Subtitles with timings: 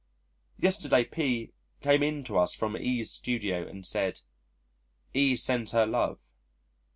[0.57, 4.21] Yesterday P came in to us from E 's studio and said,
[5.13, 6.31] "E sends her love."